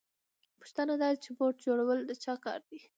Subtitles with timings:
[0.57, 2.79] پوښتنه دا ده چې بوټ جوړول د چا کار دی